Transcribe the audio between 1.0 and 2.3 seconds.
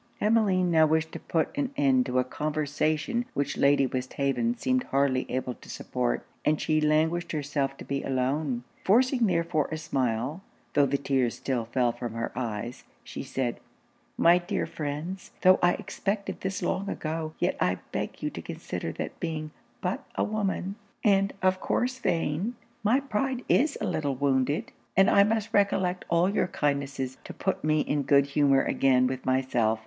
to put an end to a